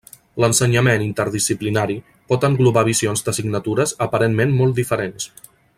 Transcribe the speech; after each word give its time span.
L’ensenyament 0.43 1.03
interdisciplinari 1.07 1.97
pot 2.33 2.49
englobar 2.51 2.85
visions 2.89 3.23
d’assignatures 3.27 3.95
aparentment 4.07 4.61
molt 4.63 4.81
diferents. 4.81 5.33